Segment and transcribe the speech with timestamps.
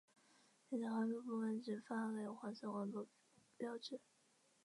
[0.69, 3.05] 因此环保部门只发给黄色环保
[3.55, 3.99] 标志。